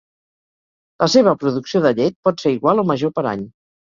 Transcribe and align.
La 1.03 1.09
seva 1.15 1.33
producció 1.43 1.81
de 1.85 1.91
llet 2.01 2.17
pot 2.29 2.45
ser 2.47 2.55
igual 2.59 2.85
o 2.85 2.87
major 2.93 3.15
per 3.21 3.27
any. 3.35 3.45